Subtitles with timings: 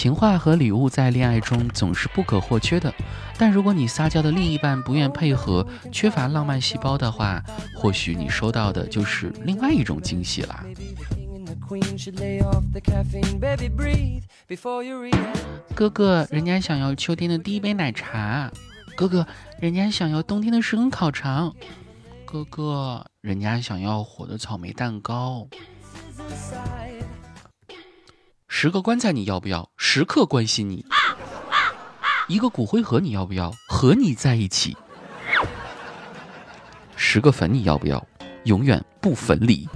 [0.00, 2.90] 情话和礼物在恋爱中总是不可或缺的，
[3.36, 7.44] 但如果你撒娇的另一半不愿配合，缺乏浪漫细胞的话，
[7.76, 10.64] 或许你收到的就是另外一种惊喜啦。
[15.74, 18.50] 哥哥，人家想要秋天的第一杯奶茶。
[18.96, 19.26] 哥哥，
[19.58, 21.54] 人家想要冬天的十根烤肠。
[22.24, 25.46] 哥哥，人家想要火的草莓蛋糕。
[28.62, 29.70] 十个棺材你要不要？
[29.78, 30.84] 时刻关心你。
[32.28, 33.50] 一个骨灰盒你要不要？
[33.66, 34.76] 和你在一起。
[36.94, 38.06] 十个坟你要不要？
[38.44, 39.66] 永远不分离。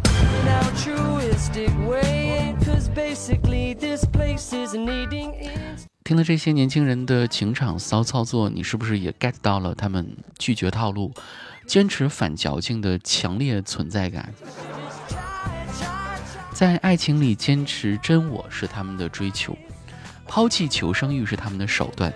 [6.05, 11.11] 听了这些年轻人的情场骚操作，你是不是也 get 到了他们拒绝套路、
[11.67, 14.35] 坚持反矫情的强烈存在感？
[16.55, 19.59] 在爱情里坚持真我是他们的追求，
[20.29, 22.15] 抛弃求生欲是他们的手段，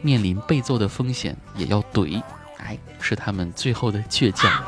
[0.00, 2.22] 面临被揍的风险也要怼，
[2.56, 4.50] 哎，是他们最后的倔强。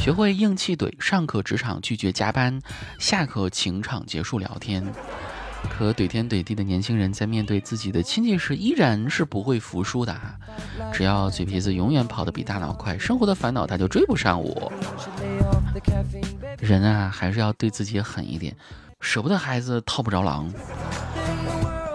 [0.00, 2.62] 学会硬气怼，上课职场拒绝加班，
[3.00, 4.86] 下课情场结束聊天。
[5.70, 10.34] 可怼天怼地的年轻人，在面对自己的亲戚时，依然是不会服输的啊。
[10.92, 14.72] 只要嘴皮子永远跑得比大脑快，生活的烦恼他就追不上我。
[16.58, 18.54] 人啊，还是要对自己狠一点，
[19.00, 20.52] 舍不得孩子套不着狼。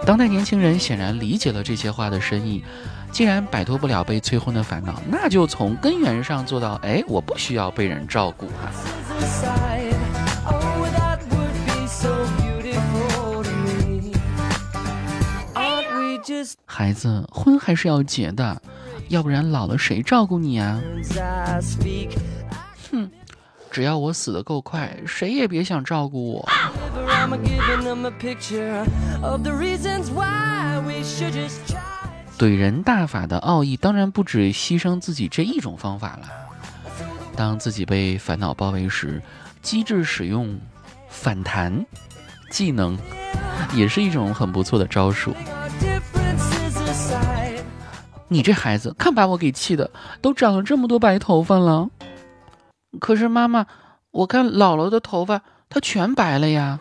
[0.04, 2.64] 当代年轻人显然理解了这些话的深意，
[3.12, 9.87] 既然摆脱不了被催婚的烦恼，那就从根源上做到：哎，我不需要被人照顾哈。
[16.78, 18.62] 孩子，婚还是要结的，
[19.08, 20.80] 要不然老了谁照顾你啊？
[22.92, 23.10] 哼，
[23.68, 26.48] 只要我死的够快，谁也别想照顾我。
[32.38, 36.28] 怼人大法的奥义，当然不止牺牲自己这一种方法了。
[37.34, 39.20] 当自己被烦恼包围时，
[39.62, 40.56] 机智使用
[41.08, 41.84] 反弹
[42.52, 42.96] 技能，
[43.74, 45.34] 也是一种很不错的招数。
[48.28, 49.90] 你这孩子，看把我给气的，
[50.20, 51.88] 都长了这么多白头发了。
[53.00, 53.66] 可是妈妈，
[54.10, 56.78] 我看姥姥的头发，她全白了呀。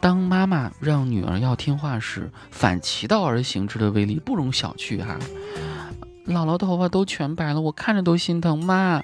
[0.00, 5.18] 当妈妈让女儿要听话时，反其道而行之的威力不容小觑哈。
[6.26, 8.62] 姥姥头发都全白了，我看着都心疼。
[8.62, 9.02] 妈，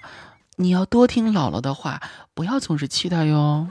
[0.56, 2.00] 你要多听姥姥的话，
[2.34, 3.66] 不要总是气她哟。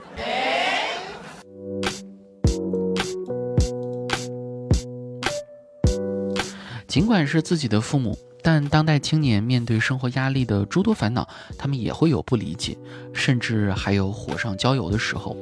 [6.90, 12.76] 尽管是自己的父母，但当代青年面对生活压力的诸多烦恼，他们也会有不理解，
[13.14, 15.36] 甚至还有火上浇油的时候。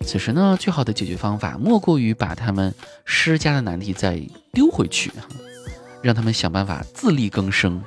[0.00, 4.18] 此时呢，最好的解决方法莫过于把他们施加的难题再
[4.50, 5.12] 丢回去，
[6.00, 7.82] 让他们想办法自力更生。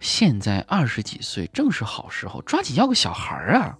[0.00, 3.78] 现在二十几岁正是好时候，抓紧要个小孩儿啊！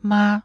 [0.00, 0.42] 妈。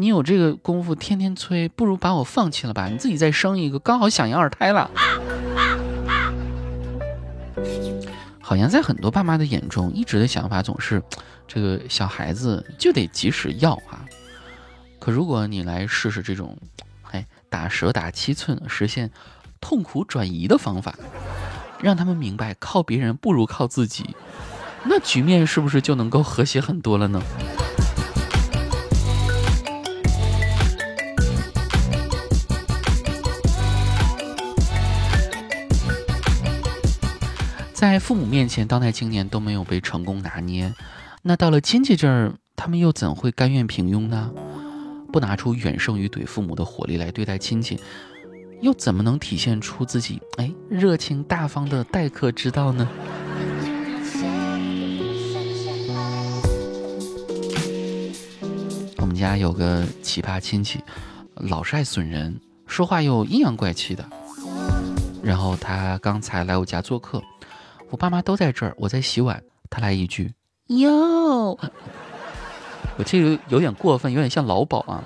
[0.00, 2.88] 你有这个功夫天天催，不如把我放弃了吧？
[2.88, 4.90] 你自己再生一个，刚好想要二胎了。
[8.40, 11.02] 好像在很多爸妈的眼中，一直的想法总是，
[11.46, 14.00] 这个小孩子就得及时要啊。
[14.98, 16.56] 可如果你来试试这种，
[17.10, 19.10] 哎，打蛇打七寸，实现
[19.60, 20.94] 痛苦转移的方法，
[21.82, 24.16] 让他们明白靠别人不如靠自己，
[24.82, 27.22] 那局面是不是就能够和谐很多了呢？
[37.80, 40.74] 在父母面前，当代青年都没有被成功拿捏，
[41.22, 44.30] 那到了亲戚这儿，他们又怎会甘愿平庸呢？
[45.10, 47.80] 不拿出远胜于怼父母的火力来对待亲戚，
[48.60, 52.86] 又怎么能体现出自己哎热情大方的待客之道呢？
[58.98, 60.80] 我们家有个奇葩亲戚，
[61.36, 64.06] 老是爱损人，说话又阴阳怪气的。
[65.22, 67.22] 然后他刚才来我家做客。
[67.90, 69.42] 我爸妈都在这儿，我在洗碗。
[69.68, 70.32] 他来一句
[70.68, 71.58] ：“哟，
[72.96, 75.02] 我这个有点过分，有点像老鸨啊。”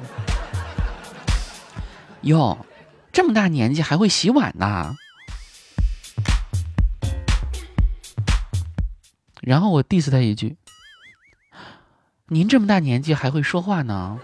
[2.23, 2.59] 哟，
[3.13, 4.95] 这么大年纪还会洗碗呐？
[9.41, 10.57] 然后我 diss 他一句
[12.29, 14.19] ：“您这么大年纪还会说话呢？”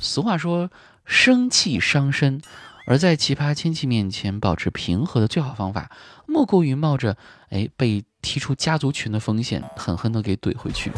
[0.00, 0.70] 俗话说
[1.04, 2.40] ：“生气伤身。
[2.88, 5.90] 而在奇葩亲戚面前保持平和的最好方法，
[6.24, 7.16] 莫过于冒着
[7.50, 10.92] 哎被踢出家族群的风险，狠狠的给怼回去。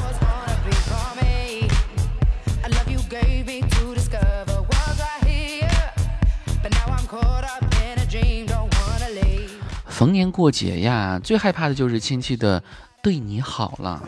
[9.87, 12.62] 逢年过节呀，最害怕的就是亲戚的
[13.02, 14.06] 对你好了，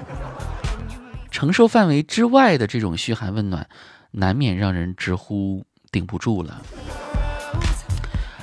[1.31, 3.67] 承受范围之外的这种嘘寒问暖，
[4.11, 6.63] 难免让人直呼顶不住了。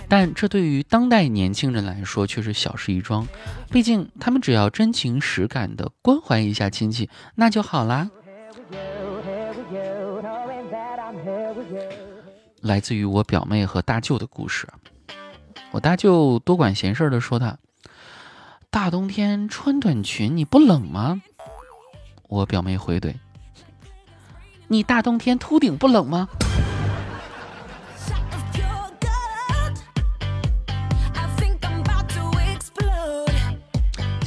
[0.10, 3.28] 但这对于当代年轻人来说却是小事一桩，
[3.70, 8.10] 毕竟他们只要真情实感的关怀一下亲戚，那就好啦。
[12.62, 14.68] 来自于我表妹和大舅的故事。
[15.72, 17.58] 我大舅多管闲事的说他，
[18.70, 21.22] 大冬天穿短裙你不冷吗？
[22.30, 23.14] 我表妹回怼，
[24.68, 26.30] 你大冬天秃顶不冷吗？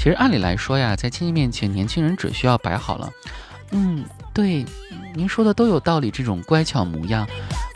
[0.00, 3.12] 其实按理来说呀，在亲戚面前，年轻人只需要摆好了，
[3.72, 4.02] 嗯，
[4.32, 4.64] 对，
[5.14, 7.28] 您说的都有道理，这种乖巧模样。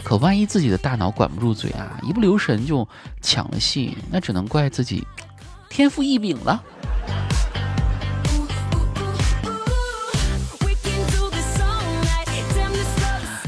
[0.03, 2.89] 可万一自己的大脑管不住嘴啊，一不留神就
[3.21, 5.07] 抢了戏，那只能怪自己
[5.69, 6.65] 天赋异禀了。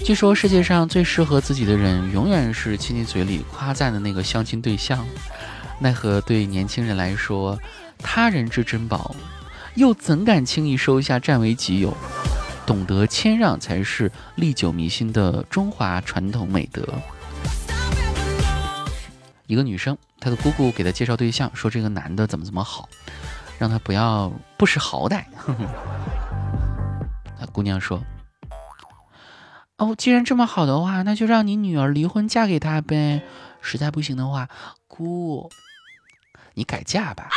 [0.05, 5.03] 据说世界上最适合自己的人，永远是亲戚嘴里夸赞的那个相亲对象。
[5.79, 7.59] 奈何对年轻人来说，
[7.99, 9.15] 他人之珍宝，
[9.75, 11.97] 又怎敢轻易收下占为己有？
[12.67, 16.83] 懂得谦让才是历久弥新的中华传统美德。
[19.47, 22.89] 一个女生，她的姑姑给她介绍对象，说这个男的怎么怎么好，
[23.57, 25.25] 让她不要不识好歹。
[27.39, 28.03] 那姑娘说
[29.79, 33.23] ：“哦，既然这么好的话，那就让你女儿离婚嫁给他呗。
[33.61, 34.49] 实在不行的话，
[34.89, 35.49] 姑。”
[36.55, 37.29] 你改嫁吧。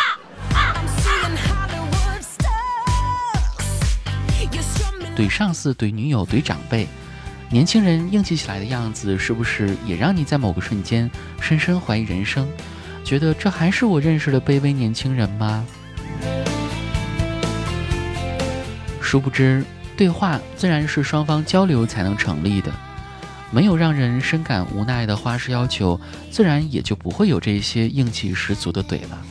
[5.20, 6.88] 怼上司、怼女友、怼长辈，
[7.50, 11.12] 年轻人硬气起来的样子，是不是也让你在某个瞬间
[11.42, 12.48] 深深怀疑人生？
[13.04, 15.66] 觉得这还是我认识的卑微年轻人吗？
[19.02, 19.62] 殊不知，
[19.98, 22.72] 对话自然是双方交流才能成立的。
[23.52, 26.00] 没有让人深感无奈的花式要求，
[26.32, 29.22] 自然也就不会有这些硬气十足的怼了。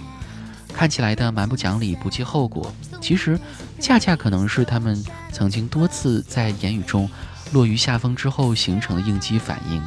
[0.75, 2.71] 看起来的蛮不讲理、不计后果，
[3.01, 3.39] 其实
[3.81, 5.03] 恰恰可能是他们
[5.33, 7.09] 曾经多次在言语中
[7.53, 9.83] 落于下风之后形成的应激反应。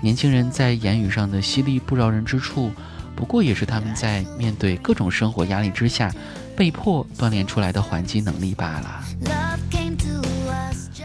[0.00, 2.70] 年轻人在言语上的犀利不饶人之处，
[3.14, 6.10] 不过也是他们在面对各种生活压力之下
[6.56, 9.04] 被迫锻炼出来的还击能力罢了。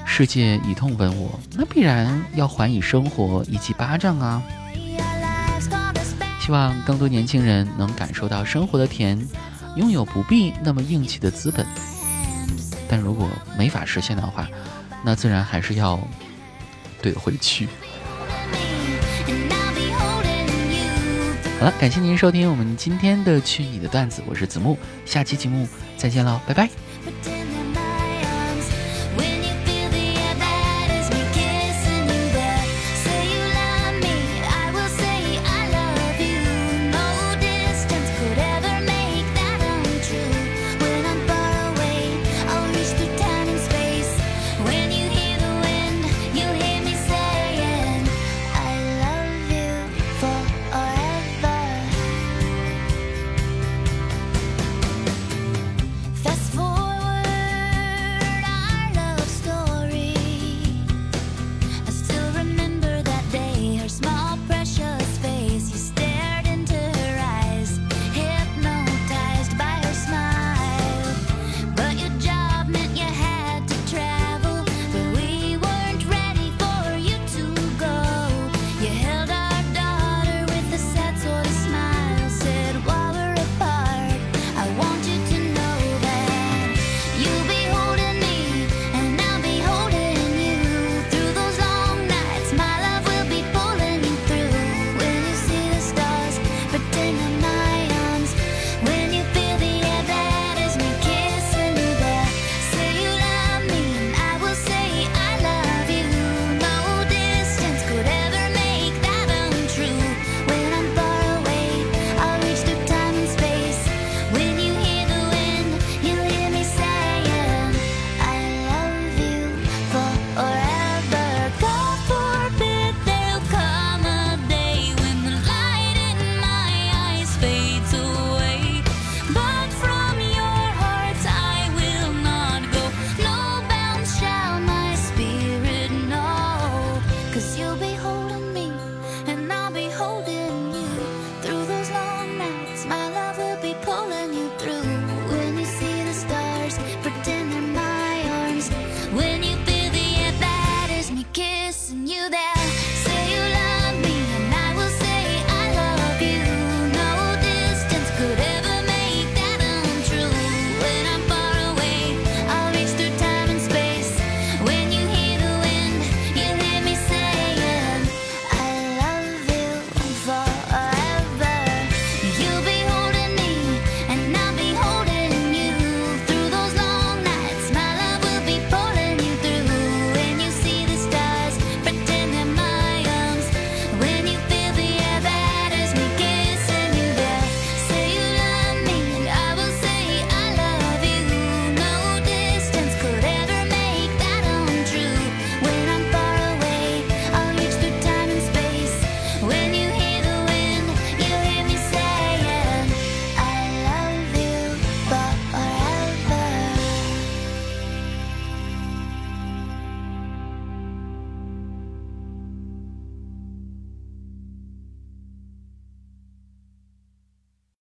[0.05, 4.41] 世界以痛吻我，那必然要还以生活一记巴掌啊！
[6.39, 9.19] 希望更多年轻人能感受到生活的甜，
[9.75, 11.65] 拥有不必那么硬气的资本。
[12.87, 13.27] 但如果
[13.57, 14.47] 没法实现的话，
[15.03, 15.99] 那自然还是要
[17.01, 17.67] 怼回去。
[21.59, 25.67] 好了，感谢您收听我们今天的去你的段子，我是子木，下期节目
[25.97, 27.34] 再见喽，拜拜。